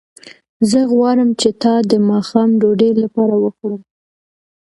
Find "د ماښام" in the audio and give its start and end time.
1.91-2.49